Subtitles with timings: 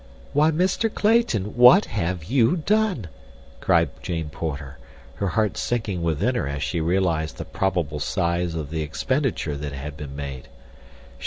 [0.33, 0.91] "Why, Mr.
[0.91, 3.05] Clayton, what have you done?"
[3.59, 4.79] cried Jane Porter,
[5.17, 9.73] her heart sinking within her as she realized the probable size of the expenditure that
[9.73, 10.47] had been made.